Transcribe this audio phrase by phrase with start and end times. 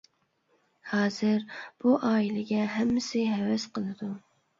[0.93, 1.43] ھازىر
[1.83, 4.09] بۇ ئائىلىگە ھەممىسى ھەۋەس قىلىدۇ.